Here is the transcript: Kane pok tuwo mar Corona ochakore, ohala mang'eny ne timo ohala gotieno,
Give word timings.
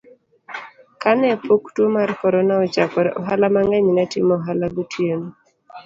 Kane 1.01 1.29
pok 1.45 1.63
tuwo 1.73 1.89
mar 1.97 2.09
Corona 2.21 2.53
ochakore, 2.63 3.09
ohala 3.19 3.47
mang'eny 3.55 3.87
ne 3.93 4.03
timo 4.11 4.33
ohala 4.39 4.65
gotieno, 4.75 5.27